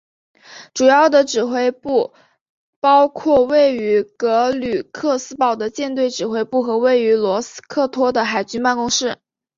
[0.73, 2.11] 主要的指挥部
[2.79, 9.19] 包括位于格吕克斯堡的舰队指挥部和位于罗斯托克的海军办公室。